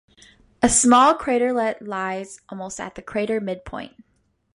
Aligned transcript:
A 0.63 0.67
small 0.67 1.13
craterlet 1.13 1.87
lies 1.87 2.39
almost 2.49 2.79
at 2.79 2.95
the 2.95 3.03
crater 3.03 3.39
midpoint. 3.39 3.93